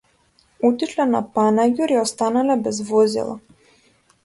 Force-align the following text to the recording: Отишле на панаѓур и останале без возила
Отишле 0.69 1.05
на 1.09 1.21
панаѓур 1.35 1.95
и 1.97 2.01
останале 2.05 2.59
без 2.69 2.83
возила 2.91 3.39